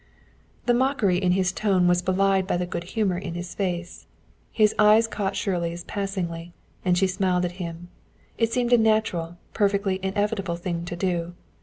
The 0.65 0.73
mockery 0.73 1.17
in 1.19 1.33
his 1.33 1.51
tone 1.51 1.87
was 1.87 2.01
belied 2.01 2.47
by 2.47 2.57
the 2.57 2.65
good 2.65 2.85
humor 2.85 3.19
in 3.19 3.35
his 3.35 3.53
face; 3.53 4.07
his 4.51 4.73
eyes 4.79 5.05
caught 5.07 5.35
Shirley's 5.35 5.83
passingly, 5.83 6.53
and 6.83 6.97
she 6.97 7.05
smiled 7.05 7.45
at 7.45 7.51
him 7.61 7.89
it 8.35 8.51
seemed 8.51 8.73
a 8.73 8.79
natural, 8.79 9.23
a 9.23 9.37
perfectly 9.53 9.99
inevitable 10.01 10.55
thing 10.55 10.85
to 10.85 10.95
do. 10.95 11.35